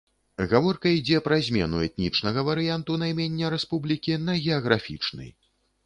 Гаворка 0.53 0.93
ідзе 0.99 1.19
пра 1.27 1.37
змену 1.49 1.83
этнічнага 1.89 2.47
варыянту 2.49 2.99
наймення 3.05 3.55
рэспублікі 3.59 4.21
на 4.27 4.33
геаграфічны. 4.45 5.35